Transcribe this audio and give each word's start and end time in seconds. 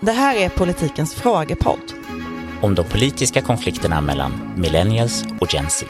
Det 0.00 0.12
här 0.12 0.36
är 0.36 0.48
politikens 0.48 1.14
frågepodd. 1.14 1.92
Om 2.60 2.74
de 2.74 2.84
politiska 2.84 3.42
konflikterna 3.42 4.00
mellan 4.00 4.52
millennials 4.56 5.24
och 5.40 5.54
Gen 5.54 5.70
Z. 5.70 5.86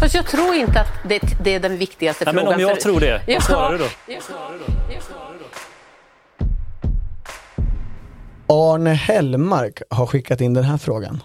Fast 0.00 0.14
jag 0.14 0.26
tror 0.26 0.54
inte 0.54 0.80
att 0.80 1.08
det, 1.08 1.20
det 1.44 1.54
är 1.54 1.60
den 1.60 1.76
viktigaste 1.78 2.24
Nej, 2.24 2.34
frågan. 2.34 2.44
men 2.46 2.54
om 2.54 2.60
jag 2.60 2.70
för- 2.76 2.82
tror 2.82 3.00
det, 3.00 3.20
vad 3.26 3.42
svarar 3.42 3.72
du 3.72 3.78
då? 3.78 3.84
Arne 8.46 8.90
Hellmark 8.90 9.82
har 9.90 10.06
skickat 10.06 10.40
in 10.40 10.54
den 10.54 10.64
här 10.64 10.78
frågan. 10.78 11.22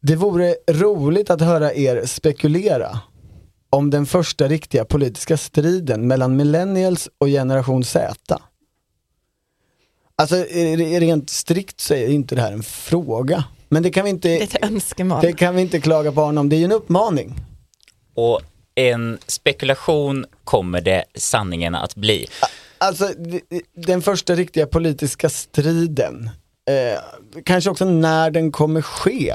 Det 0.00 0.16
vore 0.16 0.56
roligt 0.70 1.30
att 1.30 1.40
höra 1.40 1.74
er 1.74 2.06
spekulera 2.06 3.00
om 3.70 3.90
den 3.90 4.06
första 4.06 4.48
riktiga 4.48 4.84
politiska 4.84 5.36
striden 5.36 6.06
mellan 6.06 6.36
millennials 6.36 7.08
och 7.18 7.26
generation 7.26 7.84
Z. 7.84 8.38
Alltså 10.16 10.36
är 10.36 10.76
det- 10.76 11.00
rent 11.00 11.30
strikt 11.30 11.80
så 11.80 11.94
är 11.94 12.08
inte 12.08 12.34
det 12.34 12.40
här 12.42 12.52
en 12.52 12.62
fråga. 12.62 13.44
Men 13.68 13.82
det 13.82 13.90
kan 13.90 14.04
vi 14.04 14.12
Det 14.12 14.28
är 14.28 14.42
inte, 14.42 14.56
ett 14.58 14.64
önskemål. 14.64 15.18
det 15.22 15.32
kan 15.32 15.54
vi 15.54 15.62
inte 15.62 15.80
klaga 15.80 16.12
på 16.12 16.22
Arne 16.22 16.40
om, 16.40 16.48
det 16.48 16.56
är 16.56 16.58
ju 16.58 16.64
en 16.64 16.72
uppmaning. 16.72 17.34
Och 18.14 18.40
en 18.74 19.18
spekulation 19.26 20.26
kommer 20.44 20.80
det 20.80 21.04
sanningen 21.14 21.74
att 21.74 21.94
bli. 21.94 22.26
Alltså 22.78 23.08
den 23.74 24.02
första 24.02 24.34
riktiga 24.34 24.66
politiska 24.66 25.28
striden, 25.30 26.30
eh, 26.70 27.00
kanske 27.44 27.70
också 27.70 27.84
när 27.84 28.30
den 28.30 28.52
kommer 28.52 28.82
ske. 28.82 29.34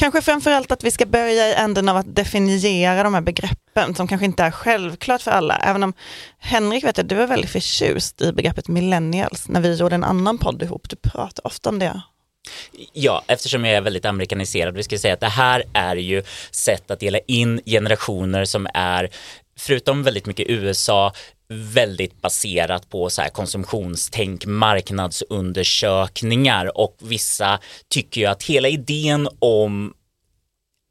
Kanske 0.00 0.22
framförallt 0.22 0.72
att 0.72 0.84
vi 0.84 0.90
ska 0.90 1.06
börja 1.06 1.48
i 1.48 1.54
änden 1.54 1.88
av 1.88 1.96
att 1.96 2.16
definiera 2.16 3.02
de 3.02 3.14
här 3.14 3.20
begreppen 3.20 3.94
som 3.94 4.08
kanske 4.08 4.24
inte 4.24 4.42
är 4.42 4.50
självklart 4.50 5.22
för 5.22 5.30
alla. 5.30 5.56
Även 5.56 5.82
om 5.82 5.92
Henrik 6.38 6.84
vet 6.84 6.96
jag, 6.96 7.06
du 7.06 7.22
är 7.22 7.26
väldigt 7.26 7.50
förtjust 7.50 8.20
i 8.20 8.32
begreppet 8.32 8.68
millennials 8.68 9.48
när 9.48 9.60
vi 9.60 9.74
gjorde 9.74 9.94
en 9.94 10.04
annan 10.04 10.38
podd 10.38 10.62
ihop. 10.62 10.88
Du 10.88 10.96
pratar 10.96 11.46
ofta 11.46 11.68
om 11.68 11.78
det. 11.78 12.02
Ja, 12.92 13.22
eftersom 13.26 13.64
jag 13.64 13.76
är 13.76 13.80
väldigt 13.80 14.04
amerikaniserad. 14.04 14.76
Vi 14.76 14.82
ska 14.82 14.98
säga 14.98 15.14
att 15.14 15.20
det 15.20 15.28
här 15.28 15.64
är 15.72 15.96
ju 15.96 16.22
sätt 16.50 16.90
att 16.90 17.00
dela 17.00 17.18
in 17.18 17.60
generationer 17.66 18.44
som 18.44 18.66
är, 18.74 19.10
förutom 19.58 20.02
väldigt 20.02 20.26
mycket 20.26 20.46
USA, 20.48 21.12
väldigt 21.50 22.22
baserat 22.22 22.90
på 22.90 23.10
så 23.10 23.22
här 23.22 23.28
konsumtionstänk, 23.28 24.46
marknadsundersökningar 24.46 26.78
och 26.78 26.96
vissa 26.98 27.58
tycker 27.88 28.20
ju 28.20 28.26
att 28.26 28.42
hela 28.42 28.68
idén 28.68 29.28
om 29.38 29.94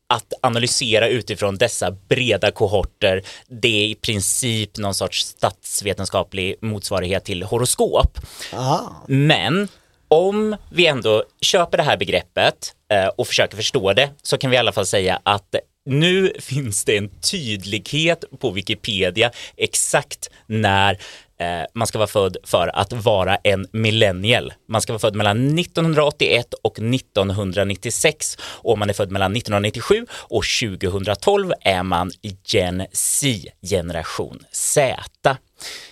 att 0.09 0.33
analysera 0.41 1.07
utifrån 1.07 1.57
dessa 1.57 1.91
breda 1.91 2.51
kohorter, 2.51 3.23
det 3.47 3.83
är 3.83 3.87
i 3.87 3.95
princip 3.95 4.77
någon 4.77 4.93
sorts 4.93 5.25
statsvetenskaplig 5.25 6.55
motsvarighet 6.61 7.25
till 7.25 7.43
horoskop. 7.43 8.19
Aha. 8.53 9.03
Men 9.07 9.67
om 10.07 10.55
vi 10.71 10.87
ändå 10.87 11.23
köper 11.41 11.77
det 11.77 11.83
här 11.83 11.97
begreppet 11.97 12.73
eh, 12.91 13.07
och 13.07 13.27
försöker 13.27 13.57
förstå 13.57 13.93
det 13.93 14.09
så 14.23 14.37
kan 14.37 14.49
vi 14.49 14.55
i 14.55 14.59
alla 14.59 14.71
fall 14.71 14.85
säga 14.85 15.19
att 15.23 15.55
nu 15.89 16.33
finns 16.39 16.85
det 16.85 16.97
en 16.97 17.09
tydlighet 17.09 18.23
på 18.39 18.51
Wikipedia 18.51 19.31
exakt 19.57 20.29
när 20.45 20.97
eh, 21.39 21.63
man 21.73 21.87
ska 21.87 21.97
vara 21.97 22.07
född 22.07 22.37
för 22.43 22.67
att 22.67 22.93
vara 22.93 23.35
en 23.35 23.67
millennial. 23.71 24.53
Man 24.67 24.81
ska 24.81 24.93
vara 24.93 24.99
född 24.99 25.15
mellan 25.15 25.59
1981 25.59 26.53
och 26.53 26.79
1996 26.79 28.37
och 28.41 28.73
om 28.73 28.79
man 28.79 28.89
är 28.89 28.93
född 28.93 29.11
mellan 29.11 29.35
1997 29.35 30.05
och 30.11 30.43
2012 30.61 31.53
är 31.61 31.83
man 31.83 32.11
Gen 32.45 32.85
Z, 32.93 33.49
generation 33.69 34.43
Z. 34.51 35.37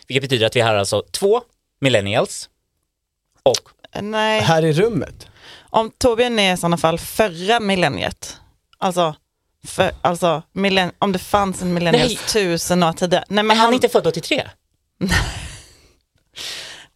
Vilket 0.08 0.22
betyder 0.22 0.46
att 0.46 0.56
vi 0.56 0.62
har 0.62 0.76
alltså 0.76 1.04
två 1.12 1.42
millennials 1.82 2.50
och 3.44 3.70
Nej, 4.02 4.42
Här 4.42 4.66
i 4.66 4.74
rummet. 4.74 5.28
om 5.70 5.92
Torbjörn 5.98 6.40
är 6.40 6.54
i 6.54 6.58
sådana 6.58 6.78
fall 6.78 7.00
förra 7.00 7.60
millenniet. 7.60 8.38
Alltså, 8.78 9.16
för, 9.68 9.92
alltså 10.02 10.42
millenn- 10.54 10.92
om 11.00 11.12
det 11.12 11.20
fanns 11.20 11.62
en 11.62 11.74
millennials 11.74 12.08
Nej. 12.14 12.20
tusen 12.34 12.84
år 12.84 12.94
tidigare. 12.94 13.26
Nej, 13.30 13.36
men 13.36 13.48
Men 13.48 13.58
han 13.58 13.70
är 13.70 13.74
inte 13.74 13.90
född 13.90 14.08
83? 14.08 14.48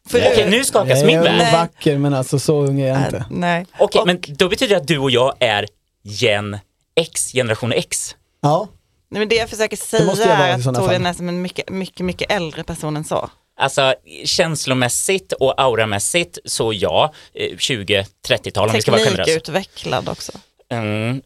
för, 0.09 0.17
Okej, 0.19 0.49
nu 0.49 0.63
skakas 0.63 0.99
Jag 0.99 1.05
min 1.07 1.19
är 1.19 1.23
värld. 1.37 1.53
vacker 1.53 1.97
men 1.97 2.13
alltså 2.13 2.39
så 2.39 2.61
ung 2.61 2.81
är 2.81 2.87
jag 2.87 2.97
inte. 3.05 3.25
Nej. 3.29 3.65
Okej, 3.79 4.01
Och- 4.01 4.07
men 4.07 4.21
då 4.27 4.49
betyder 4.49 4.75
det 4.75 4.81
att 4.81 4.87
du 4.87 4.97
och 4.97 5.11
jag 5.11 5.33
är 5.39 5.65
Gen 6.03 6.57
X, 6.95 7.31
generation 7.31 7.71
X. 7.71 8.15
Ja, 8.41 8.67
Nej, 9.09 9.19
men 9.19 9.29
det 9.29 9.35
jag 9.35 9.49
försöker 9.49 9.77
måste 9.77 9.87
säga 10.21 10.29
jag 10.29 10.37
vara 10.37 10.47
är 10.47 10.53
att 10.55 10.63
sådana 10.63 10.79
Torbjörn 10.79 11.01
fall. 11.01 11.09
är 11.09 11.13
som 11.13 11.29
en 11.29 11.41
mycket, 11.41 11.69
mycket, 11.69 12.05
mycket 12.05 12.31
äldre 12.31 12.63
person 12.63 12.97
än 12.97 13.03
så. 13.03 13.29
Alltså 13.59 13.95
känslomässigt 14.25 15.33
och 15.33 15.61
auramässigt 15.61 16.37
så 16.45 16.73
ja, 16.73 17.13
eh, 17.33 17.57
20-30-tal 17.57 18.69
om 18.69 18.75
vi 18.75 18.81
ska 18.81 18.91
vara 18.91 19.01
generösa. 19.01 19.23
Teknikutvecklad 19.25 20.09
också. 20.09 20.31
Mm, 20.71 21.21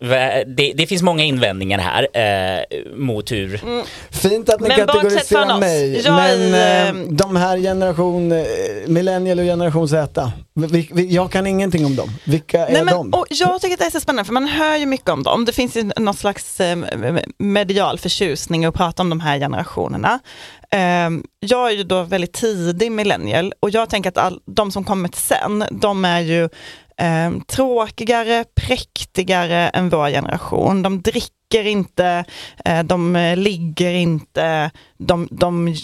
det, 0.55 0.73
det 0.75 0.87
finns 0.87 1.01
många 1.01 1.23
invändningar 1.23 1.79
här 1.79 2.07
eh, 2.13 2.63
mot 2.95 3.31
hur 3.31 3.61
fint 4.11 4.49
att 4.49 4.59
ni 4.59 4.67
Men 4.67 4.77
kategoriserar 4.77 5.59
mig. 5.59 6.01
jag 6.05 6.15
Men 6.15 6.53
är, 6.53 6.87
eh, 6.87 6.93
de 7.09 7.35
här 7.35 7.57
generation, 7.57 8.31
eh, 8.31 8.43
millennial 8.87 9.39
och 9.39 9.45
generation 9.45 9.89
Z, 9.89 10.31
vi, 10.53 10.89
vi, 10.93 11.13
jag 11.15 11.31
kan 11.31 11.47
ingenting 11.47 11.85
om 11.85 11.95
dem. 11.95 12.09
Vilka 12.23 12.67
är 12.67 12.73
Nej, 12.73 12.83
men, 12.83 12.93
de? 12.93 13.13
och 13.19 13.25
jag 13.29 13.61
tycker 13.61 13.73
att 13.73 13.79
det 13.79 13.85
är 13.85 13.89
så 13.89 13.99
spännande 13.99 14.25
för 14.25 14.33
man 14.33 14.47
hör 14.47 14.77
ju 14.77 14.85
mycket 14.85 15.09
om 15.09 15.23
dem. 15.23 15.45
Det 15.45 15.51
finns 15.53 15.77
ju 15.77 15.83
någon 15.97 16.13
slags 16.13 16.59
eh, 16.59 16.77
medial 17.37 17.99
förtjusning 17.99 18.65
att 18.65 18.75
prata 18.75 19.03
om 19.03 19.09
de 19.09 19.19
här 19.19 19.39
generationerna. 19.39 20.19
Eh, 20.71 21.09
jag 21.39 21.67
är 21.67 21.75
ju 21.75 21.83
då 21.83 22.03
väldigt 22.03 22.33
tidig 22.33 22.91
millennial 22.91 23.53
och 23.59 23.69
jag 23.69 23.89
tänker 23.89 24.09
att 24.09 24.17
all, 24.17 24.39
de 24.45 24.71
som 24.71 24.83
kommit 24.83 25.15
sen, 25.15 25.63
de 25.71 26.05
är 26.05 26.19
ju 26.19 26.49
eh, 26.97 27.31
tråkigare, 27.47 28.45
präktigare 28.55 29.69
än 29.69 29.89
vår 29.89 30.09
generation. 30.09 30.81
De 30.81 31.01
dricker 31.01 31.67
inte, 31.67 32.25
eh, 32.65 32.83
de 32.83 33.15
eh, 33.15 33.37
ligger 33.37 33.91
inte, 33.91 34.71
de, 34.97 35.27
de 35.31 35.75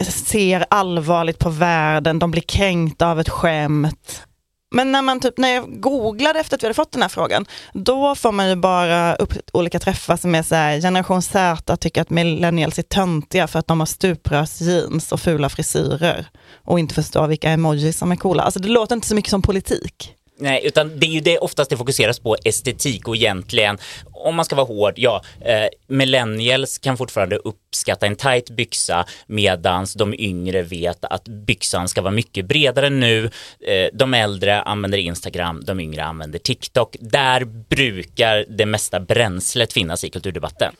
ser 0.00 0.64
allvarligt 0.70 1.38
på 1.38 1.50
världen, 1.50 2.18
de 2.18 2.30
blir 2.30 2.42
kränkta 2.42 3.10
av 3.10 3.20
ett 3.20 3.28
skämt. 3.28 4.26
Men 4.74 4.92
när, 4.92 5.02
man 5.02 5.20
typ, 5.20 5.38
när 5.38 5.48
jag 5.48 5.80
googlade 5.80 6.40
efter 6.40 6.56
att 6.56 6.62
vi 6.62 6.66
hade 6.66 6.74
fått 6.74 6.92
den 6.92 7.02
här 7.02 7.08
frågan, 7.08 7.46
då 7.72 8.14
får 8.14 8.32
man 8.32 8.48
ju 8.48 8.56
bara 8.56 9.14
upp 9.14 9.32
olika 9.52 9.78
träffar 9.78 10.16
som 10.16 10.34
är 10.34 10.42
så 10.42 10.54
här, 10.54 10.80
generation 10.80 11.22
Z 11.22 11.76
tycker 11.76 12.02
att 12.02 12.10
millennials 12.10 12.78
är 12.78 12.82
töntiga 12.82 13.46
för 13.46 13.58
att 13.58 13.66
de 13.66 13.80
har 13.80 13.86
stuprörsjeans 13.86 15.12
och 15.12 15.20
fula 15.20 15.48
frisyrer 15.48 16.26
och 16.64 16.78
inte 16.78 16.94
förstår 16.94 17.26
vilka 17.26 17.50
emojis 17.50 17.98
som 17.98 18.12
är 18.12 18.16
coola. 18.16 18.42
Alltså 18.42 18.60
det 18.60 18.68
låter 18.68 18.94
inte 18.94 19.08
så 19.08 19.14
mycket 19.14 19.30
som 19.30 19.42
politik. 19.42 20.14
Nej, 20.36 20.66
utan 20.66 20.98
det 20.98 21.06
är 21.06 21.10
ju 21.10 21.20
det 21.20 21.38
oftast 21.38 21.70
det 21.70 21.76
fokuseras 21.76 22.18
på 22.18 22.36
estetik 22.44 23.08
och 23.08 23.16
egentligen, 23.16 23.78
om 24.12 24.34
man 24.34 24.44
ska 24.44 24.56
vara 24.56 24.66
hård, 24.66 24.92
ja, 24.96 25.22
eh, 25.40 25.68
millennials 25.86 26.78
kan 26.78 26.96
fortfarande 26.96 27.36
uppskatta 27.36 28.06
en 28.06 28.16
tight 28.16 28.50
byxa 28.50 29.06
medans 29.26 29.94
de 29.94 30.14
yngre 30.18 30.62
vet 30.62 31.04
att 31.04 31.28
byxan 31.28 31.88
ska 31.88 32.02
vara 32.02 32.12
mycket 32.12 32.46
bredare 32.46 32.90
nu. 32.90 33.24
Eh, 33.60 33.88
de 33.92 34.14
äldre 34.14 34.62
använder 34.62 34.98
Instagram, 34.98 35.64
de 35.64 35.80
yngre 35.80 36.04
använder 36.04 36.38
TikTok. 36.38 36.96
Där 37.00 37.44
brukar 37.44 38.44
det 38.48 38.66
mesta 38.66 39.00
bränslet 39.00 39.72
finnas 39.72 40.04
i 40.04 40.10
kulturdebatten. 40.10 40.74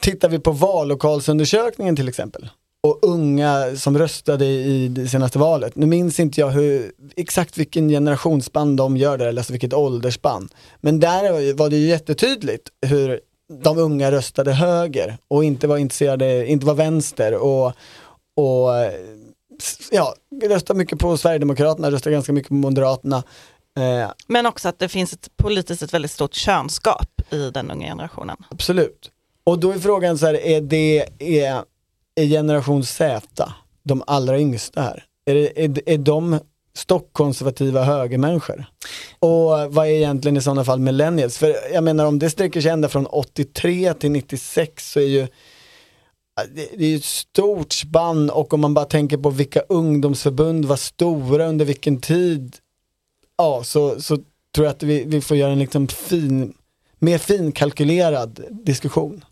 Tittar 0.00 0.28
vi 0.28 0.38
på 0.38 0.50
vallokalsundersökningen 0.50 1.96
till 1.96 2.08
exempel 2.08 2.48
unga 3.06 3.76
som 3.76 3.98
röstade 3.98 4.44
i 4.44 4.88
det 4.88 5.08
senaste 5.08 5.38
valet. 5.38 5.76
Nu 5.76 5.86
minns 5.86 6.20
inte 6.20 6.40
jag 6.40 6.48
hur, 6.48 6.92
exakt 7.16 7.58
vilken 7.58 7.88
generationsspann 7.88 8.76
de 8.76 8.96
gör 8.96 9.18
där, 9.18 9.26
eller 9.26 9.40
alltså 9.40 9.52
vilket 9.52 9.72
åldersspann. 9.72 10.48
Men 10.80 11.00
där 11.00 11.54
var 11.54 11.70
det 11.70 11.76
ju 11.76 11.86
jättetydligt 11.86 12.68
hur 12.86 13.20
de 13.62 13.78
unga 13.78 14.10
röstade 14.10 14.52
höger 14.52 15.18
och 15.28 15.44
inte 15.44 15.66
var 15.66 15.76
intresserade, 15.76 16.46
inte 16.46 16.66
var 16.66 16.74
vänster 16.74 17.34
och, 17.34 17.66
och 18.36 18.70
ja, 19.90 20.14
röstade 20.44 20.78
mycket 20.78 20.98
på 20.98 21.16
Sverigedemokraterna, 21.16 21.90
röstade 21.90 22.14
ganska 22.14 22.32
mycket 22.32 22.48
på 22.48 22.54
Moderaterna. 22.54 23.22
Eh, 23.78 24.10
Men 24.26 24.46
också 24.46 24.68
att 24.68 24.78
det 24.78 24.88
finns 24.88 25.12
ett 25.12 25.28
politiskt 25.36 25.82
ett 25.82 25.94
väldigt 25.94 26.10
stort 26.10 26.34
könskap 26.34 27.22
i 27.30 27.50
den 27.50 27.70
unga 27.70 27.86
generationen. 27.86 28.36
Absolut. 28.50 29.10
Och 29.44 29.58
då 29.58 29.70
är 29.70 29.78
frågan 29.78 30.18
så 30.18 30.26
här, 30.26 30.34
är 30.34 30.60
det, 30.60 31.08
är, 31.18 31.62
är 32.16 32.26
generation 32.26 32.84
Z 32.84 33.52
de 33.82 34.02
allra 34.06 34.38
yngsta 34.40 34.80
här? 34.80 35.04
Är, 35.26 35.34
det, 35.34 35.64
är, 35.64 35.80
är 35.86 35.98
de 35.98 36.38
stockkonservativa 36.74 37.84
högermänniskor? 37.84 38.64
Och 39.18 39.74
vad 39.74 39.86
är 39.86 39.90
egentligen 39.90 40.36
i 40.36 40.40
sådana 40.40 40.64
fall 40.64 40.80
millennials? 40.80 41.38
För 41.38 41.54
jag 41.72 41.84
menar 41.84 42.06
om 42.06 42.18
det 42.18 42.30
sträcker 42.30 42.60
sig 42.60 42.70
ända 42.70 42.88
från 42.88 43.06
83 43.06 43.94
till 43.94 44.10
96 44.10 44.92
så 44.92 45.00
är 45.00 45.04
ju 45.04 45.26
det 46.44 46.76
det 46.76 46.84
är 46.84 46.88
ju 46.88 46.96
ett 46.96 47.04
stort 47.04 47.72
spann 47.72 48.30
och 48.30 48.54
om 48.54 48.60
man 48.60 48.74
bara 48.74 48.84
tänker 48.84 49.16
på 49.16 49.30
vilka 49.30 49.60
ungdomsförbund 49.60 50.64
var 50.64 50.76
stora 50.76 51.46
under 51.46 51.64
vilken 51.64 52.00
tid, 52.00 52.56
ja 53.38 53.64
så, 53.64 54.00
så 54.00 54.16
tror 54.54 54.66
jag 54.66 54.70
att 54.70 54.82
vi, 54.82 55.04
vi 55.04 55.20
får 55.20 55.36
göra 55.36 55.52
en 55.52 55.58
liksom 55.58 55.88
fin 55.88 56.54
mer 56.98 57.18
finkalkylerad 57.18 58.44
diskussion. 58.50 59.24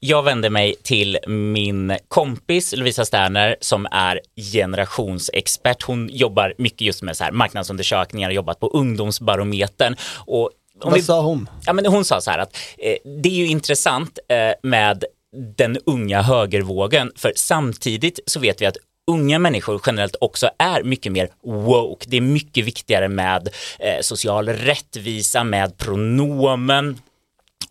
Jag 0.00 0.22
vänder 0.22 0.50
mig 0.50 0.74
till 0.82 1.18
min 1.26 1.96
kompis 2.08 2.74
Lovisa 2.76 3.04
Sterner 3.04 3.56
som 3.60 3.86
är 3.90 4.20
generationsexpert. 4.52 5.82
Hon 5.82 6.08
jobbar 6.12 6.54
mycket 6.58 6.80
just 6.80 7.02
med 7.02 7.16
så 7.16 7.24
här 7.24 7.32
marknadsundersökningar 7.32 8.28
och 8.28 8.34
jobbat 8.34 8.60
på 8.60 8.68
ungdomsbarometern. 8.68 9.96
Och 10.26 10.50
Vad 10.74 10.94
vi- 10.94 11.02
sa 11.02 11.20
hon? 11.22 11.48
Ja, 11.66 11.72
men 11.72 11.86
hon 11.86 12.04
sa 12.04 12.20
så 12.20 12.30
här 12.30 12.38
att 12.38 12.56
eh, 12.78 12.94
det 13.22 13.28
är 13.28 13.34
ju 13.34 13.46
intressant 13.46 14.18
eh, 14.28 14.36
med 14.68 15.04
den 15.56 15.78
unga 15.86 16.22
högervågen, 16.22 17.12
för 17.16 17.32
samtidigt 17.36 18.20
så 18.26 18.40
vet 18.40 18.60
vi 18.62 18.66
att 18.66 18.76
unga 19.10 19.38
människor 19.38 19.80
generellt 19.86 20.16
också 20.20 20.50
är 20.58 20.82
mycket 20.82 21.12
mer 21.12 21.28
woke. 21.42 22.06
Det 22.08 22.16
är 22.16 22.20
mycket 22.20 22.64
viktigare 22.64 23.08
med 23.08 23.48
eh, 23.78 24.00
social 24.00 24.48
rättvisa, 24.48 25.44
med 25.44 25.78
pronomen, 25.78 26.98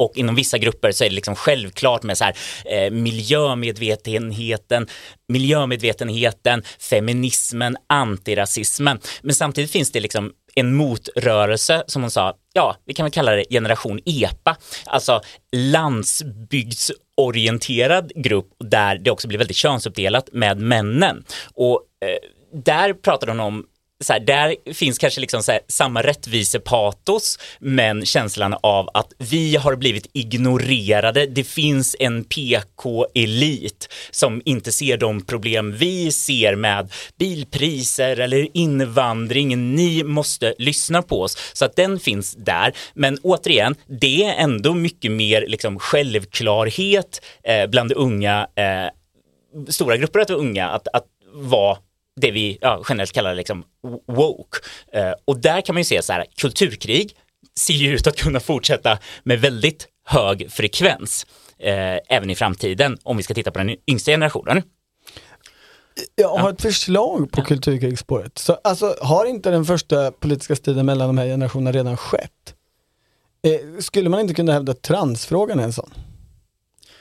och 0.01 0.11
inom 0.15 0.35
vissa 0.35 0.57
grupper 0.57 0.91
så 0.91 1.03
är 1.03 1.09
det 1.09 1.15
liksom 1.15 1.35
självklart 1.35 2.03
med 2.03 2.17
så 2.17 2.23
här, 2.23 2.35
eh, 2.65 2.91
miljömedvetenheten, 2.91 4.87
miljömedvetenheten, 5.27 6.63
feminismen, 6.79 7.77
antirasismen. 7.87 8.99
Men 9.21 9.35
samtidigt 9.35 9.71
finns 9.71 9.91
det 9.91 9.99
liksom 9.99 10.31
en 10.55 10.75
motrörelse 10.75 11.83
som 11.87 12.01
hon 12.01 12.11
sa, 12.11 12.33
ja, 12.53 12.75
vi 12.85 12.93
kan 12.93 13.03
väl 13.03 13.11
kalla 13.11 13.31
det 13.31 13.45
generation 13.49 13.99
EPA, 14.05 14.57
alltså 14.85 15.21
landsbygds 15.55 16.91
orienterad 17.21 18.11
grupp 18.15 18.47
där 18.59 18.97
det 18.97 19.11
också 19.11 19.27
blir 19.27 19.37
väldigt 19.37 19.57
könsuppdelat 19.57 20.29
med 20.31 20.57
männen. 20.57 21.23
Och 21.53 21.81
eh, 22.05 22.59
där 22.63 22.93
pratade 22.93 23.31
hon 23.31 23.39
om 23.39 23.65
så 24.01 24.13
här, 24.13 24.19
där 24.19 24.73
finns 24.73 24.97
kanske 24.97 25.21
liksom 25.21 25.43
så 25.43 25.51
här, 25.51 25.61
samma 25.67 26.01
rättvisepatos 26.01 27.39
men 27.59 28.05
känslan 28.05 28.55
av 28.63 28.89
att 28.93 29.13
vi 29.17 29.55
har 29.55 29.75
blivit 29.75 30.09
ignorerade. 30.13 31.25
Det 31.25 31.43
finns 31.43 31.95
en 31.99 32.23
PK-elit 32.23 33.93
som 34.11 34.41
inte 34.45 34.71
ser 34.71 34.97
de 34.97 35.25
problem 35.25 35.75
vi 35.77 36.11
ser 36.11 36.55
med 36.55 36.91
bilpriser 37.19 38.19
eller 38.19 38.47
invandring. 38.53 39.75
Ni 39.75 40.03
måste 40.03 40.53
lyssna 40.57 41.01
på 41.01 41.21
oss. 41.21 41.37
Så 41.53 41.65
att 41.65 41.75
den 41.75 41.99
finns 41.99 42.35
där. 42.35 42.73
Men 42.93 43.17
återigen, 43.23 43.75
det 43.87 44.23
är 44.23 44.33
ändå 44.33 44.73
mycket 44.73 45.11
mer 45.11 45.45
liksom 45.47 45.79
självklarhet 45.79 47.21
eh, 47.43 47.67
bland 47.67 47.91
unga 47.91 48.47
eh, 48.55 48.91
stora 49.67 49.97
grupper 49.97 50.19
av 50.19 50.31
unga 50.31 50.69
att, 50.69 50.87
att 50.93 51.05
vara 51.33 51.77
det 52.15 52.31
vi 52.31 52.57
ja, 52.61 52.83
generellt 52.89 53.11
kallar 53.11 53.35
liksom 53.35 53.63
woke. 54.07 54.57
Eh, 54.93 55.13
och 55.25 55.37
där 55.37 55.61
kan 55.61 55.75
man 55.75 55.79
ju 55.79 55.85
se 55.85 56.01
så 56.01 56.13
här, 56.13 56.25
kulturkrig 56.35 57.15
ser 57.59 57.73
ju 57.73 57.95
ut 57.95 58.07
att 58.07 58.15
kunna 58.15 58.39
fortsätta 58.39 58.97
med 59.23 59.41
väldigt 59.41 59.87
hög 60.05 60.51
frekvens 60.51 61.25
eh, 61.59 61.97
även 62.09 62.29
i 62.29 62.35
framtiden 62.35 62.97
om 63.03 63.17
vi 63.17 63.23
ska 63.23 63.33
titta 63.33 63.51
på 63.51 63.59
den 63.59 63.75
yngsta 63.87 64.11
generationen. 64.11 64.63
Jag 66.15 66.37
har 66.37 66.49
ett 66.49 66.61
förslag 66.61 67.31
på 67.31 67.41
kulturkrigsspåret. 67.41 68.37
Så, 68.37 68.53
alltså, 68.63 68.95
har 69.01 69.25
inte 69.25 69.51
den 69.51 69.65
första 69.65 70.11
politiska 70.11 70.55
striden 70.55 70.85
mellan 70.85 71.07
de 71.07 71.17
här 71.17 71.25
generationerna 71.25 71.71
redan 71.71 71.97
skett? 71.97 72.55
Eh, 73.43 73.79
skulle 73.79 74.09
man 74.09 74.19
inte 74.19 74.33
kunna 74.33 74.53
hävda 74.53 74.71
att 74.71 74.81
transfrågan 74.81 75.59
är 75.59 75.63
en 75.63 75.73
sån? 75.73 75.93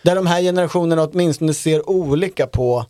Där 0.02 0.14
de 0.14 0.26
här 0.26 0.42
generationerna 0.42 1.02
åtminstone 1.02 1.54
ser 1.54 1.90
olika 1.90 2.46
på, 2.46 2.86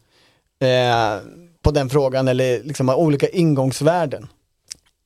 eh, 0.61 1.21
på 1.63 1.71
den 1.71 1.91
frågan 1.91 2.29
eller 2.29 2.63
liksom 2.63 2.89
har 2.89 2.97
olika 2.97 3.29
ingångsvärden. 3.29 4.29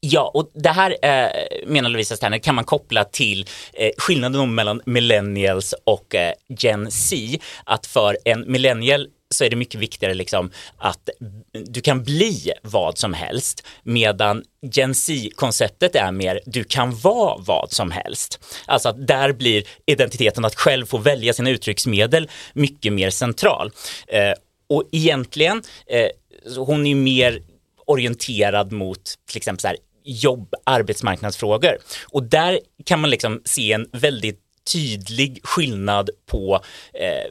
Ja, 0.01 0.31
och 0.35 0.51
det 0.55 0.69
här 0.69 0.97
eh, 1.03 1.29
menar 1.67 1.91
Lovisa 1.91 2.17
Sterner 2.17 2.39
kan 2.39 2.55
man 2.55 2.65
koppla 2.65 3.05
till 3.05 3.47
eh, 3.73 3.91
skillnaden 3.99 4.55
mellan 4.55 4.81
millennials 4.85 5.75
och 5.85 6.15
eh, 6.15 6.33
Gen 6.49 6.91
Z. 6.91 7.17
Att 7.65 7.87
för 7.87 8.19
en 8.25 8.53
millennial 8.53 9.09
så 9.31 9.45
är 9.45 9.51
det 9.51 9.56
mycket 9.56 9.81
viktigare 9.81 10.15
liksom 10.15 10.51
att 10.79 11.09
du 11.53 11.81
kan 11.81 12.05
bli 12.05 12.53
vad 12.62 12.99
som 12.99 13.15
helst 13.15 13.67
medan 13.83 14.45
Gen 14.73 14.95
Z-konceptet 14.95 15.97
är 15.97 16.12
mer 16.12 16.41
du 16.47 16.65
kan 16.65 16.97
vara 16.97 17.37
vad 17.39 17.73
som 17.73 17.91
helst. 17.91 18.41
Alltså 18.67 18.89
att 18.89 19.06
där 19.06 19.33
blir 19.33 19.65
identiteten 19.87 20.45
att 20.45 20.55
själv 20.55 20.87
få 20.87 20.99
välja 20.99 21.33
sina 21.33 21.51
uttrycksmedel 21.51 22.29
mycket 22.53 22.93
mer 22.93 23.11
central. 23.11 23.71
Eh, 24.06 24.33
och 24.67 24.85
egentligen, 24.93 25.62
eh, 25.87 26.09
hon 26.56 26.87
är 26.87 26.91
ju 26.91 26.94
mer 26.94 27.43
orienterad 27.87 28.73
mot 28.73 29.14
till 29.29 29.37
exempel 29.37 29.61
så 29.61 29.69
här, 29.69 29.76
jobb, 30.05 30.55
arbetsmarknadsfrågor. 30.64 31.76
Och 32.05 32.23
där 32.23 32.61
kan 32.85 33.00
man 33.00 33.11
liksom 33.11 33.43
se 33.44 33.73
en 33.73 33.87
väldigt 33.93 34.41
tydlig 34.73 35.41
skillnad 35.43 36.11
på 36.26 36.61
eh, 36.94 37.31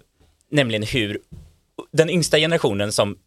nämligen 0.52 0.84
hur 0.84 1.20
den 1.92 2.10
yngsta 2.10 2.38
generationen 2.38 2.92
som 2.92 3.18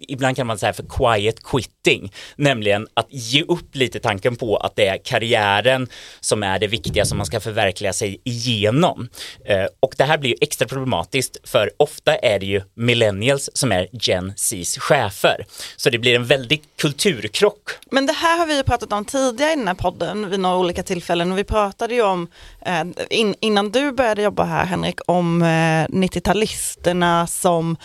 ibland 0.00 0.36
kan 0.36 0.46
man 0.46 0.58
säga 0.58 0.72
för 0.72 0.84
quiet 0.88 1.42
quitting, 1.42 2.12
nämligen 2.36 2.86
att 2.94 3.06
ge 3.10 3.42
upp 3.42 3.76
lite 3.76 4.00
tanken 4.00 4.36
på 4.36 4.56
att 4.56 4.76
det 4.76 4.86
är 4.86 4.98
karriären 5.04 5.88
som 6.20 6.42
är 6.42 6.58
det 6.58 6.66
viktiga 6.66 7.04
som 7.04 7.18
man 7.18 7.26
ska 7.26 7.40
förverkliga 7.40 7.92
sig 7.92 8.20
igenom. 8.24 9.08
Eh, 9.44 9.66
och 9.80 9.94
det 9.98 10.04
här 10.04 10.18
blir 10.18 10.30
ju 10.30 10.36
extra 10.40 10.68
problematiskt 10.68 11.36
för 11.44 11.70
ofta 11.76 12.16
är 12.16 12.38
det 12.38 12.46
ju 12.46 12.62
millennials 12.74 13.50
som 13.54 13.72
är 13.72 13.88
Gen 13.92 14.32
Zs 14.36 14.78
chefer. 14.78 15.46
Så 15.76 15.90
det 15.90 15.98
blir 15.98 16.14
en 16.14 16.26
väldig 16.26 16.62
kulturkrock. 16.76 17.70
Men 17.90 18.06
det 18.06 18.12
här 18.12 18.38
har 18.38 18.46
vi 18.46 18.56
ju 18.56 18.62
pratat 18.62 18.92
om 18.92 19.04
tidigare 19.04 19.52
i 19.52 19.56
den 19.56 19.68
här 19.68 19.74
podden 19.74 20.30
vid 20.30 20.40
några 20.40 20.56
olika 20.56 20.82
tillfällen 20.82 21.32
och 21.32 21.38
vi 21.38 21.44
pratade 21.44 21.94
ju 21.94 22.02
om, 22.02 22.28
eh, 22.66 22.84
in, 23.10 23.34
innan 23.40 23.70
du 23.70 23.92
började 23.92 24.22
jobba 24.22 24.44
här 24.44 24.64
Henrik, 24.64 25.00
om 25.06 25.42
eh, 25.42 25.46
90-talisterna 25.88 27.26
som 27.26 27.76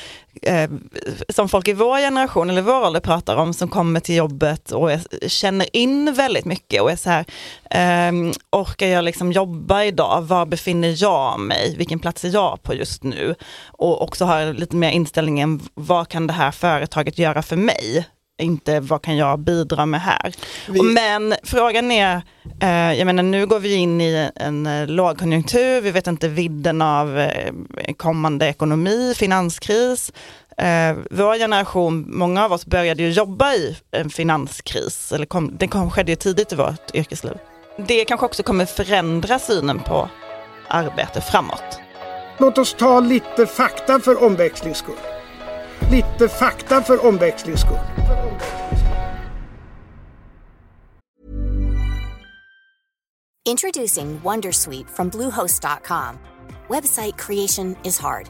som 1.29 1.49
folk 1.55 1.67
i 1.67 1.73
vår 1.73 1.97
generation 1.97 2.49
eller 2.49 2.61
vår 2.61 2.85
ålder 2.85 2.99
pratar 2.99 3.35
om 3.35 3.53
som 3.53 3.67
kommer 3.69 3.99
till 3.99 4.15
jobbet 4.15 4.71
och 4.71 4.91
är, 4.91 5.27
känner 5.27 5.75
in 5.75 6.13
väldigt 6.13 6.45
mycket 6.45 6.81
och 6.81 6.91
är 6.91 6.95
så 6.95 7.09
här, 7.09 7.25
ehm, 7.71 8.33
orkar 8.51 8.87
jag 8.87 9.03
liksom 9.03 9.31
jobba 9.31 9.83
idag? 9.83 10.21
Var 10.21 10.45
befinner 10.45 10.93
jag 11.03 11.39
mig? 11.39 11.75
Vilken 11.77 11.99
plats 11.99 12.25
är 12.25 12.33
jag 12.33 12.63
på 12.63 12.73
just 12.73 13.03
nu? 13.03 13.35
Och 13.67 14.01
också 14.03 14.25
har 14.25 14.53
lite 14.53 14.75
mer 14.75 14.89
inställningen, 14.89 15.61
vad 15.73 16.09
kan 16.09 16.27
det 16.27 16.33
här 16.33 16.51
företaget 16.51 17.17
göra 17.19 17.41
för 17.41 17.55
mig? 17.55 18.05
Inte 18.41 18.79
vad 18.79 19.01
kan 19.01 19.17
jag 19.17 19.39
bidra 19.39 19.85
med 19.85 20.01
här? 20.01 20.33
Vi- 20.67 20.81
Men 20.81 21.35
frågan 21.43 21.91
är, 21.91 22.21
eh, 22.61 22.93
jag 22.93 23.05
menar 23.05 23.23
nu 23.23 23.47
går 23.47 23.59
vi 23.59 23.75
in 23.75 24.01
i 24.01 24.29
en 24.35 24.67
eh, 24.67 24.87
lågkonjunktur, 24.87 25.81
vi 25.81 25.91
vet 25.91 26.07
inte 26.07 26.27
vidden 26.27 26.81
av 26.81 27.19
eh, 27.19 27.53
kommande 27.97 28.47
ekonomi, 28.47 29.13
finanskris. 29.17 30.11
Eh, 30.57 30.97
vår 31.11 31.37
generation, 31.37 32.05
många 32.07 32.45
av 32.45 32.53
oss 32.53 32.65
började 32.65 33.03
ju 33.03 33.09
jobba 33.11 33.53
i 33.53 33.77
en 33.91 34.09
finanskris, 34.09 35.11
eller 35.11 35.25
kom, 35.25 35.57
det 35.57 35.67
kom, 35.67 35.91
skedde 35.91 36.11
ju 36.11 36.15
tidigt 36.15 36.53
i 36.53 36.55
vårt 36.55 36.95
yrkesliv. 36.95 37.37
Det 37.77 38.05
kanske 38.05 38.25
också 38.25 38.43
kommer 38.43 38.65
förändra 38.65 39.39
synen 39.39 39.79
på 39.79 40.09
arbete 40.67 41.21
framåt. 41.21 41.79
Låt 42.37 42.57
oss 42.57 42.73
ta 42.73 42.99
lite 42.99 43.45
fakta 43.45 43.99
för 43.99 44.23
omväxlings 44.23 44.77
skull. 44.77 44.95
Lite 45.91 46.29
fakta 46.29 46.81
för 46.81 47.05
omväxlings 47.05 47.61
skull. 47.61 47.79
Introducing 53.47 54.19
Wondersuite 54.23 54.89
from 54.89 55.09
Bluehost.com. 55.09 56.19
Website 56.67 57.17
creation 57.17 57.75
is 57.83 57.99
hard, 57.99 58.29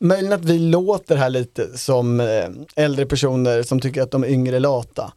Möjligen 0.00 0.32
att 0.32 0.44
vi 0.44 0.58
låter 0.58 1.16
här 1.16 1.30
lite 1.30 1.78
som 1.78 2.20
eh, 2.20 2.26
äldre 2.76 3.06
personer 3.06 3.62
som 3.62 3.80
tycker 3.80 4.02
att 4.02 4.10
de 4.10 4.24
yngre 4.24 4.56
är 4.56 4.60
lata. 4.60 5.12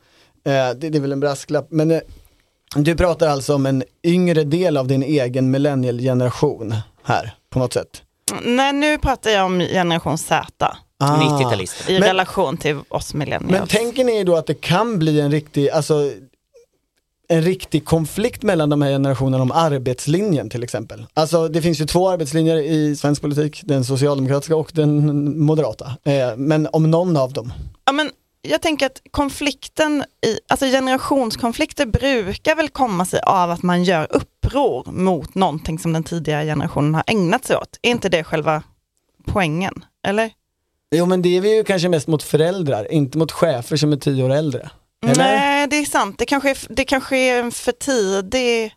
Eh, 0.46 0.52
det, 0.52 0.74
det 0.90 0.98
är 0.98 1.00
väl 1.00 1.12
en 1.12 1.20
brasklapp, 1.20 1.68
men 1.70 1.92
eh, 1.92 2.00
du 2.76 2.96
pratar 2.96 3.28
alltså 3.28 3.56
om 3.56 3.66
en 3.66 3.84
yngre 4.04 4.44
del 4.44 4.78
av 4.78 4.88
din 4.88 5.04
egen 5.04 5.52
millennial-generation 5.52 6.76
här 7.04 7.36
på 7.50 7.60
något 7.60 7.74
sätt. 7.74 8.02
Nej, 8.44 8.74
nu 8.74 8.98
pratar 8.98 9.30
jag 9.32 9.46
om 9.46 9.60
generation 9.60 10.18
Z 10.18 10.46
Ah. 11.00 11.18
90-talister. 11.18 11.92
i 11.92 12.00
Men- 12.00 12.08
relation 12.08 12.58
till 12.58 12.80
oss 12.90 13.14
millennials. 13.14 13.52
Men 13.52 13.68
tänker 13.68 14.04
ni 14.04 14.24
då 14.24 14.36
att 14.36 14.46
det 14.46 14.54
kan 14.62 15.00
bli 15.00 15.20
en 15.20 15.32
riktig, 15.32 15.70
alltså 15.70 16.12
en 17.28 17.42
riktig 17.42 17.86
konflikt 17.86 18.44
mellan 18.44 18.70
de 18.70 18.82
här 18.82 18.90
generationerna 18.90 19.44
om 19.44 19.52
arbetslinjen 19.52 20.50
till 20.50 20.64
exempel. 20.64 21.06
Alltså 21.14 21.48
det 21.48 21.62
finns 21.62 21.82
ju 21.82 21.86
två 21.86 22.10
arbetslinjer 22.10 22.58
i 22.58 22.96
svensk 22.96 23.22
politik, 23.22 23.62
den 23.64 23.86
socialdemokratiska 23.86 24.56
och 24.56 24.72
den 24.74 25.40
moderata. 25.40 25.86
Eh, 26.04 26.38
men 26.38 26.68
om 26.72 26.92
någon 26.92 27.18
av 27.18 27.34
dem. 27.34 27.54
Ja, 27.86 27.92
men 27.92 28.12
jag 28.42 28.62
tänker 28.62 28.86
att 28.86 29.02
konflikten, 29.12 30.04
i, 30.26 30.40
alltså 30.48 30.66
generationskonflikter 30.66 31.86
brukar 31.86 32.56
väl 32.56 32.70
komma 32.70 33.06
sig 33.06 33.20
av 33.20 33.52
att 33.52 33.64
man 33.64 33.84
gör 33.84 34.08
uppror 34.10 34.92
mot 34.92 35.36
någonting 35.36 35.80
som 35.80 35.94
den 35.94 36.04
tidigare 36.04 36.46
generationen 36.46 36.96
har 36.96 37.04
ägnat 37.08 37.46
sig 37.46 37.58
åt. 37.58 37.80
Är 37.82 37.92
inte 37.92 38.10
det 38.10 38.24
själva 38.24 38.64
poängen? 39.26 39.86
Eller? 40.08 40.32
Jo 40.96 41.06
men 41.06 41.22
det 41.22 41.38
är 41.38 41.42
vi 41.42 41.56
ju 41.56 41.64
kanske 41.64 41.90
mest 41.90 42.08
mot 42.08 42.24
föräldrar, 42.24 42.92
inte 42.92 43.18
mot 43.18 43.32
chefer 43.32 43.78
som 43.78 43.92
är 43.94 43.98
tio 43.98 44.24
år 44.24 44.30
äldre. 44.30 44.70
Eller? 45.08 45.24
Nej, 45.24 45.68
det 45.68 45.76
är 45.76 45.86
sant. 45.86 46.16
Det 46.18 46.26
kanske 46.26 46.50
är, 46.50 46.58
det 46.70 46.86
kanske 46.86 47.18
är 47.18 47.40
en 47.40 47.52
för 47.52 47.72
tidig 47.72 48.74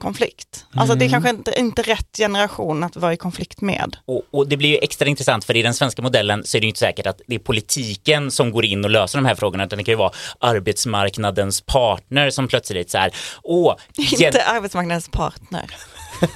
konflikt. 0.00 0.66
Alltså 0.74 0.94
det 0.94 1.04
är 1.04 1.08
kanske 1.08 1.30
inte, 1.30 1.60
inte 1.60 1.82
rätt 1.82 2.16
generation 2.16 2.84
att 2.84 2.96
vara 2.96 3.12
i 3.12 3.16
konflikt 3.16 3.60
med. 3.60 3.96
Och, 4.04 4.22
och 4.30 4.48
det 4.48 4.56
blir 4.56 4.68
ju 4.68 4.76
extra 4.76 5.08
intressant 5.08 5.44
för 5.44 5.56
i 5.56 5.62
den 5.62 5.74
svenska 5.74 6.02
modellen 6.02 6.44
så 6.44 6.56
är 6.56 6.60
det 6.60 6.64
ju 6.64 6.68
inte 6.68 6.80
säkert 6.80 7.06
att 7.06 7.20
det 7.26 7.34
är 7.34 7.38
politiken 7.38 8.30
som 8.30 8.50
går 8.50 8.64
in 8.64 8.84
och 8.84 8.90
löser 8.90 9.18
de 9.18 9.24
här 9.24 9.34
frågorna 9.34 9.64
utan 9.64 9.76
det 9.76 9.84
kan 9.84 9.92
ju 9.92 9.98
vara 9.98 10.12
arbetsmarknadens 10.38 11.60
partner 11.60 12.30
som 12.30 12.48
plötsligt 12.48 12.90
så 12.90 12.98
här, 12.98 13.14
åh, 13.42 13.76
Inte 14.12 14.44
arbetsmarknadens 14.44 15.08
partner. 15.08 15.70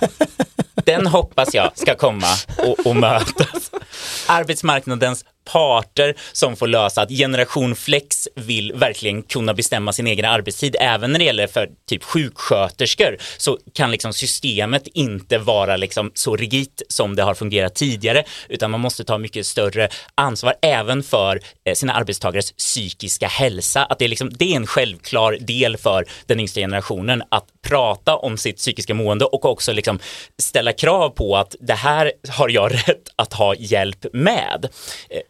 den 0.84 1.06
hoppas 1.06 1.54
jag 1.54 1.78
ska 1.78 1.94
komma 1.94 2.26
och, 2.58 2.86
och 2.86 2.96
mötas. 2.96 3.70
Arbetsmarknadens 4.28 5.24
parter 5.44 6.14
som 6.32 6.56
får 6.56 6.66
lösa 6.66 7.02
att 7.02 7.08
generation 7.08 7.76
flex 7.76 8.28
vill 8.36 8.72
verkligen 8.72 9.22
kunna 9.22 9.54
bestämma 9.54 9.92
sin 9.92 10.06
egen 10.06 10.24
arbetstid. 10.24 10.76
Även 10.80 11.12
när 11.12 11.18
det 11.18 11.24
gäller 11.24 11.46
för 11.46 11.68
typ 11.88 12.04
sjuksköterskor 12.04 13.16
så 13.36 13.58
kan 13.74 13.90
liksom 13.90 14.12
systemet 14.12 14.86
inte 14.86 15.38
vara 15.38 15.76
liksom 15.76 16.10
så 16.14 16.36
rigitt 16.36 16.82
som 16.88 17.16
det 17.16 17.22
har 17.22 17.34
fungerat 17.34 17.74
tidigare 17.74 18.24
utan 18.48 18.70
man 18.70 18.80
måste 18.80 19.04
ta 19.04 19.18
mycket 19.18 19.46
större 19.46 19.88
ansvar 20.14 20.54
även 20.62 21.02
för 21.02 21.40
eh, 21.64 21.74
sina 21.74 21.92
arbetstagares 21.92 22.52
psykiska 22.52 23.26
hälsa. 23.26 23.84
Att 23.84 23.98
det 23.98 24.04
är, 24.04 24.08
liksom, 24.08 24.30
det 24.32 24.52
är 24.52 24.56
en 24.56 24.66
självklar 24.66 25.36
del 25.40 25.76
för 25.76 26.06
den 26.26 26.40
yngsta 26.40 26.60
generationen 26.60 27.22
att 27.28 27.44
prata 27.62 28.16
om 28.16 28.36
sitt 28.36 28.56
psykiska 28.56 28.94
mående 28.94 29.24
och 29.24 29.44
också 29.44 29.72
liksom 29.72 29.98
ställa 30.42 30.72
krav 30.72 31.10
på 31.10 31.36
att 31.36 31.56
det 31.60 31.74
här 31.74 32.12
har 32.28 32.48
jag 32.48 32.72
rätt 32.88 33.08
att 33.16 33.32
ha 33.32 33.54
hjälp 33.54 34.06
med. 34.12 34.68
Eh, 35.10 35.20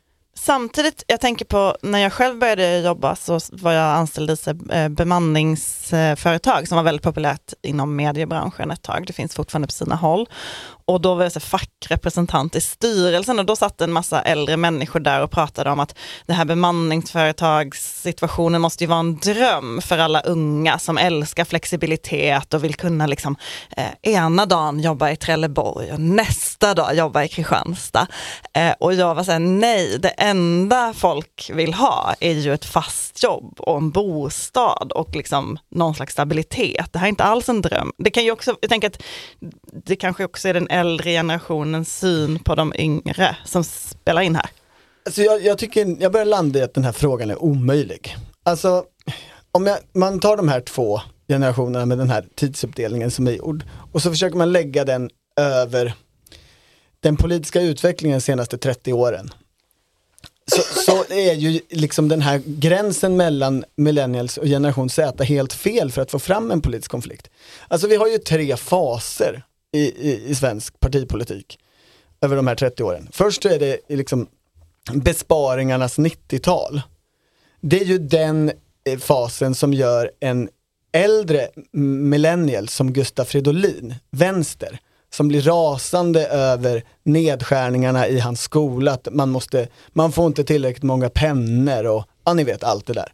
Samtidigt, 0.44 1.04
jag 1.06 1.20
tänker 1.20 1.44
på 1.44 1.76
när 1.82 1.98
jag 1.98 2.12
själv 2.12 2.38
började 2.38 2.78
jobba 2.78 3.16
så 3.16 3.40
var 3.52 3.72
jag 3.72 3.96
anställd 3.96 4.30
i 4.30 4.36
eh, 4.72 4.88
bemanningsföretag 4.88 6.62
eh, 6.62 6.64
som 6.64 6.76
var 6.76 6.82
väldigt 6.82 7.02
populärt 7.02 7.52
inom 7.62 7.96
mediebranschen 7.96 8.70
ett 8.70 8.82
tag. 8.82 9.04
Det 9.06 9.12
finns 9.12 9.34
fortfarande 9.34 9.68
på 9.68 9.72
sina 9.72 9.94
håll. 9.94 10.28
Och 10.86 11.00
då 11.00 11.14
var 11.14 11.22
jag 11.22 11.32
så 11.32 11.40
fackrepresentant 11.40 12.56
i 12.56 12.60
styrelsen 12.60 13.38
och 13.38 13.44
då 13.44 13.56
satt 13.56 13.80
en 13.80 13.92
massa 13.92 14.22
äldre 14.22 14.56
människor 14.56 15.00
där 15.00 15.22
och 15.22 15.30
pratade 15.30 15.70
om 15.70 15.80
att 15.80 15.94
det 16.26 16.32
här 16.32 16.44
bemanningsföretagssituationen 16.44 18.60
måste 18.60 18.84
ju 18.84 18.88
vara 18.88 19.00
en 19.00 19.16
dröm 19.16 19.80
för 19.82 19.98
alla 19.98 20.20
unga 20.20 20.78
som 20.78 20.98
älskar 20.98 21.44
flexibilitet 21.44 22.54
och 22.54 22.64
vill 22.64 22.74
kunna 22.74 23.06
liksom 23.06 23.36
eh, 23.76 23.88
ena 24.02 24.46
dagen 24.46 24.80
jobba 24.80 25.10
i 25.10 25.16
Trelleborg 25.16 25.92
och 25.92 26.00
nästa 26.00 26.74
dag 26.74 26.96
jobba 26.96 27.24
i 27.24 27.28
Kristianstad. 27.28 28.06
Eh, 28.52 28.72
och 28.80 28.94
jag 28.94 29.14
var 29.14 29.24
såhär, 29.24 29.38
nej, 29.38 29.98
det 29.98 30.08
enda 30.08 30.94
folk 30.94 31.50
vill 31.54 31.74
ha 31.74 32.14
är 32.20 32.32
ju 32.32 32.54
ett 32.54 32.64
fast 32.64 33.22
jobb 33.22 33.60
och 33.60 33.76
en 33.76 33.90
bostad 33.90 34.92
och 34.92 35.16
liksom 35.16 35.58
någon 35.70 35.94
slags 35.94 36.12
stabilitet. 36.12 36.92
Det 36.92 36.98
här 36.98 37.06
är 37.06 37.10
inte 37.10 37.24
alls 37.24 37.48
en 37.48 37.60
dröm. 37.60 37.92
Det 37.98 38.10
kan 38.10 38.24
ju 38.24 38.30
också, 38.30 38.56
jag 38.60 38.70
tänker 38.70 38.88
att 38.88 39.02
det 39.86 39.96
kanske 39.96 40.24
också 40.24 40.48
är 40.48 40.54
den 40.54 40.68
äldre 40.74 41.10
generationens 41.10 41.98
syn 41.98 42.38
på 42.38 42.54
de 42.54 42.72
yngre 42.78 43.36
som 43.44 43.64
spelar 43.64 44.22
in 44.22 44.36
här. 44.36 44.50
Alltså 45.06 45.22
jag, 45.22 45.42
jag 45.42 45.58
tycker, 45.58 45.96
jag 46.00 46.12
börjar 46.12 46.26
landa 46.26 46.58
i 46.58 46.62
att 46.62 46.74
den 46.74 46.84
här 46.84 46.92
frågan 46.92 47.30
är 47.30 47.42
omöjlig. 47.42 48.16
Alltså, 48.42 48.84
om 49.52 49.66
jag, 49.66 49.78
man 49.92 50.20
tar 50.20 50.36
de 50.36 50.48
här 50.48 50.60
två 50.60 51.00
generationerna 51.28 51.86
med 51.86 51.98
den 51.98 52.10
här 52.10 52.26
tidsuppdelningen 52.34 53.10
som 53.10 53.26
är 53.26 53.32
gjord 53.32 53.64
och 53.92 54.02
så 54.02 54.10
försöker 54.10 54.36
man 54.36 54.52
lägga 54.52 54.84
den 54.84 55.10
över 55.40 55.94
den 57.00 57.16
politiska 57.16 57.60
utvecklingen 57.60 58.18
de 58.18 58.20
senaste 58.20 58.58
30 58.58 58.92
åren. 58.92 59.30
Så, 60.46 60.62
så 60.62 61.12
är 61.12 61.34
ju 61.34 61.60
liksom 61.70 62.08
den 62.08 62.20
här 62.20 62.42
gränsen 62.46 63.16
mellan 63.16 63.64
millennials 63.76 64.36
och 64.36 64.46
generation 64.46 64.90
Z 64.90 65.24
helt 65.24 65.52
fel 65.52 65.92
för 65.92 66.02
att 66.02 66.10
få 66.10 66.18
fram 66.18 66.50
en 66.50 66.60
politisk 66.60 66.90
konflikt. 66.90 67.30
Alltså 67.68 67.86
vi 67.86 67.96
har 67.96 68.08
ju 68.08 68.18
tre 68.18 68.56
faser 68.56 69.44
i, 69.74 70.10
i, 70.10 70.30
i 70.30 70.34
svensk 70.34 70.80
partipolitik 70.80 71.58
över 72.20 72.36
de 72.36 72.46
här 72.46 72.54
30 72.54 72.82
åren. 72.82 73.08
Först 73.12 73.44
är 73.44 73.58
det 73.58 73.78
liksom 73.88 74.26
besparingarnas 74.92 75.98
90-tal. 75.98 76.82
Det 77.60 77.80
är 77.80 77.84
ju 77.84 77.98
den 77.98 78.52
eh, 78.84 78.98
fasen 78.98 79.54
som 79.54 79.74
gör 79.74 80.10
en 80.20 80.48
äldre 80.92 81.48
millennial 81.72 82.68
som 82.68 82.92
Gustaf 82.92 83.28
Fridolin, 83.28 83.94
vänster, 84.10 84.78
som 85.10 85.28
blir 85.28 85.42
rasande 85.42 86.26
över 86.26 86.84
nedskärningarna 87.02 88.08
i 88.08 88.20
hans 88.20 88.42
skola, 88.42 88.92
att 88.92 89.08
man, 89.12 89.30
måste, 89.30 89.68
man 89.88 90.12
får 90.12 90.26
inte 90.26 90.44
tillräckligt 90.44 90.82
många 90.82 91.10
pennor 91.10 91.86
och 91.86 92.04
ja, 92.24 92.34
ni 92.34 92.44
vet 92.44 92.64
allt 92.64 92.86
det 92.86 92.92
där. 92.92 93.12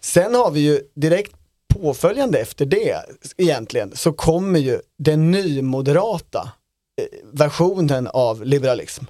Sen 0.00 0.34
har 0.34 0.50
vi 0.50 0.60
ju 0.60 0.80
direkt 0.94 1.32
påföljande 1.72 2.38
efter 2.38 2.66
det 2.66 3.02
egentligen 3.36 3.96
så 3.96 4.12
kommer 4.12 4.58
ju 4.58 4.80
den 4.98 5.30
nymoderata 5.30 6.52
eh, 7.00 7.18
versionen 7.32 8.06
av 8.06 8.44
liberalism. 8.44 9.04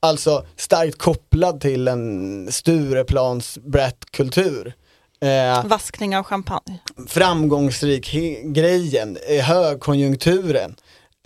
Alltså 0.00 0.46
starkt 0.56 0.98
kopplad 0.98 1.60
till 1.60 1.88
en 1.88 2.52
Stureplans 2.52 3.58
brat-kultur. 3.58 4.74
Eh, 5.20 5.66
Vaskning 5.66 6.16
av 6.16 6.22
champagne. 6.22 6.78
framgångsrik 7.08 8.12
grejen, 8.44 9.18
högkonjunkturen, 9.42 10.74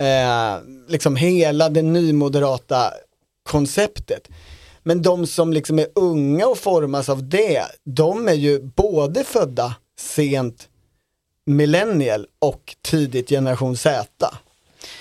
eh, 0.01 0.61
liksom 0.87 1.15
hela 1.15 1.69
det 1.69 1.81
nymoderata 1.81 2.93
konceptet. 3.43 4.27
Men 4.83 5.01
de 5.01 5.27
som 5.27 5.53
liksom 5.53 5.79
är 5.79 5.87
unga 5.95 6.47
och 6.47 6.57
formas 6.57 7.09
av 7.09 7.29
det, 7.29 7.63
de 7.83 8.27
är 8.27 8.33
ju 8.33 8.61
både 8.61 9.23
födda 9.23 9.75
sent 9.99 10.69
millennial 11.45 12.27
och 12.39 12.75
tidigt 12.81 13.29
generation 13.29 13.77
Z. 13.77 14.29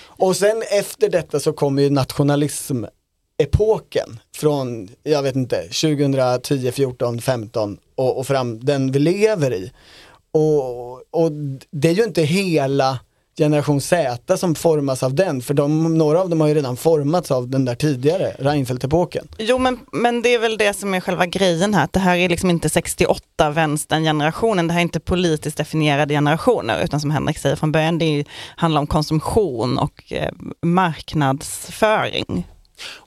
Och 0.00 0.36
sen 0.36 0.62
efter 0.70 1.08
detta 1.08 1.40
så 1.40 1.52
kommer 1.52 1.82
ju 1.82 1.90
nationalismepoken 1.90 4.20
från, 4.36 4.88
jag 5.02 5.22
vet 5.22 5.36
inte, 5.36 5.62
2010, 5.62 6.72
14, 6.72 7.20
15 7.20 7.78
och, 7.94 8.18
och 8.18 8.26
fram, 8.26 8.64
den 8.64 8.92
vi 8.92 8.98
lever 8.98 9.54
i. 9.54 9.72
Och, 10.30 10.92
och 10.94 11.32
det 11.70 11.88
är 11.88 11.94
ju 11.94 12.04
inte 12.04 12.22
hela 12.22 12.98
generation 13.36 13.80
Z 13.80 14.38
som 14.38 14.54
formas 14.54 15.02
av 15.02 15.14
den, 15.14 15.42
för 15.42 15.54
de, 15.54 15.98
några 15.98 16.20
av 16.20 16.30
dem 16.30 16.40
har 16.40 16.48
ju 16.48 16.54
redan 16.54 16.76
formats 16.76 17.30
av 17.30 17.48
den 17.48 17.64
där 17.64 17.74
tidigare, 17.74 18.36
Reinfeldt-epoken. 18.38 19.28
Jo 19.38 19.58
men, 19.58 19.80
men 19.92 20.22
det 20.22 20.34
är 20.34 20.38
väl 20.38 20.58
det 20.58 20.74
som 20.74 20.94
är 20.94 21.00
själva 21.00 21.26
grejen 21.26 21.74
här, 21.74 21.84
att 21.84 21.92
det 21.92 22.00
här 22.00 22.16
är 22.16 22.28
liksom 22.28 22.50
inte 22.50 22.68
68 22.68 23.50
vänstern-generationen, 23.50 24.66
det 24.66 24.72
här 24.72 24.80
är 24.80 24.82
inte 24.82 25.00
politiskt 25.00 25.56
definierade 25.56 26.14
generationer, 26.14 26.84
utan 26.84 27.00
som 27.00 27.10
Henrik 27.10 27.38
säger 27.38 27.56
från 27.56 27.72
början, 27.72 27.98
det 27.98 28.04
är, 28.04 28.24
handlar 28.56 28.80
om 28.80 28.86
konsumtion 28.86 29.78
och 29.78 30.12
eh, 30.12 30.32
marknadsföring. 30.62 32.46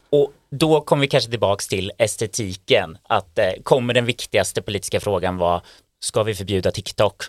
Och 0.09 0.31
då 0.51 0.81
kommer 0.81 1.01
vi 1.01 1.07
kanske 1.07 1.29
tillbaks 1.29 1.67
till 1.67 1.91
estetiken, 1.98 2.98
att 3.03 3.39
eh, 3.39 3.45
kommer 3.63 3.93
den 3.93 4.05
viktigaste 4.05 4.62
politiska 4.62 5.00
frågan 5.00 5.38
vara, 5.38 5.62
ska 6.03 6.24
vi 6.24 6.36
förbjuda 6.36 6.71
TikTok? 6.71 7.24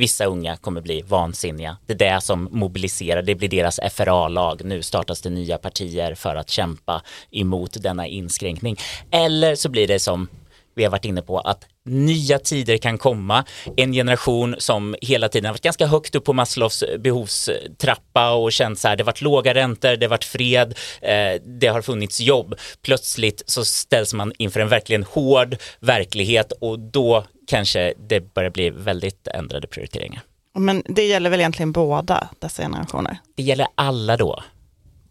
Vissa 0.00 0.24
unga 0.24 0.56
kommer 0.56 0.80
bli 0.80 1.02
vansinniga. 1.02 1.76
Det 1.86 1.92
är 1.92 2.14
det 2.14 2.20
som 2.20 2.48
mobiliserar, 2.52 3.22
det 3.22 3.34
blir 3.34 3.48
deras 3.48 3.80
FRA-lag. 3.92 4.64
Nu 4.64 4.82
startas 4.82 5.20
det 5.20 5.30
nya 5.30 5.58
partier 5.58 6.14
för 6.14 6.36
att 6.36 6.50
kämpa 6.50 7.02
emot 7.30 7.82
denna 7.82 8.06
inskränkning. 8.06 8.76
Eller 9.10 9.54
så 9.54 9.68
blir 9.68 9.88
det 9.88 9.98
som 9.98 10.28
vi 10.76 10.84
har 10.84 10.90
varit 10.90 11.04
inne 11.04 11.22
på 11.22 11.38
att 11.38 11.66
nya 11.84 12.38
tider 12.38 12.76
kan 12.76 12.98
komma. 12.98 13.44
En 13.76 13.92
generation 13.92 14.54
som 14.58 14.96
hela 15.02 15.28
tiden 15.28 15.44
har 15.46 15.52
varit 15.52 15.62
ganska 15.62 15.86
högt 15.86 16.14
upp 16.14 16.24
på 16.24 16.32
Maslows 16.32 16.84
behovstrappa 16.98 18.30
och 18.34 18.52
känt 18.52 18.78
så 18.78 18.88
här, 18.88 18.96
det 18.96 19.02
har 19.02 19.06
varit 19.06 19.22
låga 19.22 19.54
räntor, 19.54 19.96
det 19.96 20.06
har 20.06 20.10
varit 20.10 20.24
fred, 20.24 20.74
eh, 21.02 21.42
det 21.60 21.66
har 21.66 21.82
funnits 21.82 22.20
jobb. 22.20 22.54
Plötsligt 22.82 23.42
så 23.46 23.64
ställs 23.64 24.14
man 24.14 24.32
inför 24.38 24.60
en 24.60 24.68
verkligen 24.68 25.04
hård 25.04 25.56
verklighet 25.80 26.52
och 26.60 26.78
då 26.78 27.24
kanske 27.46 27.94
det 28.08 28.34
börjar 28.34 28.50
bli 28.50 28.70
väldigt 28.70 29.28
ändrade 29.28 29.66
prioriteringar. 29.66 30.22
Men 30.58 30.82
det 30.88 31.06
gäller 31.06 31.30
väl 31.30 31.40
egentligen 31.40 31.72
båda 31.72 32.28
dessa 32.38 32.62
generationer? 32.62 33.18
Det 33.34 33.42
gäller 33.42 33.66
alla 33.74 34.16
då. 34.16 34.42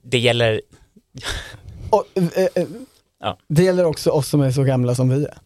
Det 0.04 0.20
gäller, 0.20 0.62
Och, 1.90 2.06
eh, 2.16 2.48
eh, 2.56 2.68
Ja. 3.20 3.38
Det 3.48 3.64
gäller 3.64 3.86
också 3.86 4.10
oss 4.10 4.30
som 4.30 4.42
är 4.42 4.52
så 4.52 4.64
gamla 4.64 4.96
som 4.96 5.10
vi 5.10 5.26
är. 5.26 5.38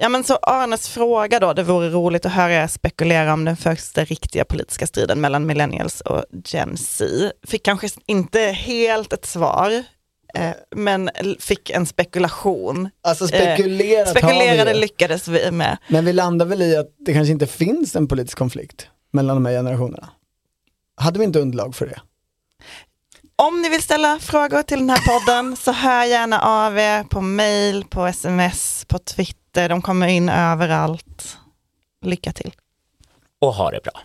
Ja 0.00 0.08
men 0.08 0.24
så 0.24 0.36
Arnes 0.36 0.88
fråga 0.88 1.40
då, 1.40 1.52
det 1.52 1.62
vore 1.62 1.90
roligt 1.90 2.26
att 2.26 2.32
höra 2.32 2.52
er 2.52 2.66
spekulera 2.66 3.32
om 3.32 3.44
den 3.44 3.56
första 3.56 4.04
riktiga 4.04 4.44
politiska 4.44 4.86
striden 4.86 5.20
mellan 5.20 5.46
millennials 5.46 6.00
och 6.00 6.24
Gen 6.44 6.76
Z. 6.76 7.32
Fick 7.46 7.64
kanske 7.64 7.88
inte 8.06 8.40
helt 8.40 9.12
ett 9.12 9.26
svar, 9.26 9.84
eh, 10.34 10.50
men 10.76 11.10
fick 11.40 11.70
en 11.70 11.86
spekulation. 11.86 12.88
Alltså 13.02 13.28
spekulerat 13.28 14.06
eh, 14.06 14.10
Spekulerade 14.10 14.72
vi 14.72 14.78
lyckades 14.78 15.28
vi 15.28 15.50
med. 15.50 15.78
Men 15.88 16.04
vi 16.04 16.12
landar 16.12 16.46
väl 16.46 16.62
i 16.62 16.76
att 16.76 16.94
det 16.98 17.12
kanske 17.12 17.32
inte 17.32 17.46
finns 17.46 17.96
en 17.96 18.08
politisk 18.08 18.38
konflikt 18.38 18.86
mellan 19.12 19.36
de 19.36 19.46
här 19.46 19.52
generationerna. 19.52 20.08
Hade 20.96 21.18
vi 21.18 21.24
inte 21.24 21.40
underlag 21.40 21.74
för 21.74 21.86
det? 21.86 22.00
Om 23.36 23.62
ni 23.62 23.68
vill 23.68 23.82
ställa 23.82 24.18
frågor 24.18 24.62
till 24.62 24.78
den 24.78 24.90
här 24.90 25.20
podden 25.20 25.56
så 25.56 25.72
hör 25.72 26.04
gärna 26.04 26.40
av 26.40 26.78
er 26.78 27.04
på 27.04 27.20
mail, 27.20 27.84
på 27.84 28.06
sms, 28.06 28.84
på 28.88 28.98
Twitter. 28.98 29.37
De 29.52 29.82
kommer 29.82 30.06
in 30.06 30.28
överallt. 30.28 31.38
Lycka 32.00 32.32
till. 32.32 32.52
Och 33.38 33.54
ha 33.54 33.70
det 33.70 33.80
bra. 33.82 34.02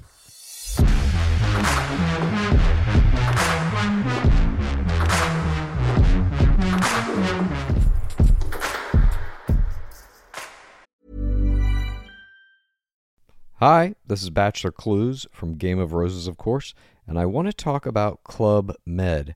Hi, 13.60 13.96
this 14.06 14.22
is 14.24 14.30
Bachelor 14.30 14.72
Clues 14.72 15.26
from 15.32 15.58
Game 15.58 15.80
of 15.80 15.94
Roses, 15.94 16.28
of 16.28 16.38
course, 16.38 16.74
and 17.08 17.18
I 17.18 17.26
want 17.26 17.48
to 17.48 17.54
talk 17.54 17.86
about 17.86 18.24
Club 18.24 18.76
Med. 18.86 19.36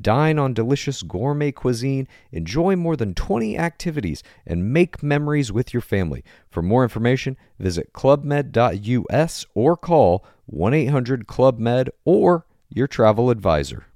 Dine 0.00 0.38
on 0.38 0.54
delicious 0.54 1.02
gourmet 1.02 1.52
cuisine, 1.52 2.08
enjoy 2.32 2.76
more 2.76 2.96
than 2.96 3.14
20 3.14 3.58
activities, 3.58 4.22
and 4.46 4.72
make 4.72 5.02
memories 5.02 5.52
with 5.52 5.72
your 5.72 5.80
family. 5.80 6.24
For 6.50 6.62
more 6.62 6.82
information, 6.82 7.36
visit 7.58 7.92
clubmed.us 7.92 9.46
or 9.54 9.76
call 9.76 10.24
1 10.46 10.74
800 10.74 11.26
Club 11.26 11.58
Med 11.58 11.90
or 12.04 12.46
your 12.68 12.88
travel 12.88 13.30
advisor. 13.30 13.86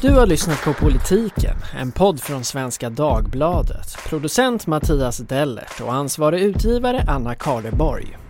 Du 0.00 0.10
har 0.10 0.26
lyssnat 0.26 0.64
på 0.64 0.72
Politiken, 0.72 1.56
en 1.74 1.92
podd 1.92 2.20
från 2.20 2.44
Svenska 2.44 2.90
Dagbladet. 2.90 3.96
Producent 4.08 4.66
Mattias 4.66 5.18
Dellert 5.18 5.80
och 5.80 5.94
ansvarig 5.94 6.40
utgivare 6.40 7.04
Anna 7.06 7.34
Karleborg. 7.34 8.29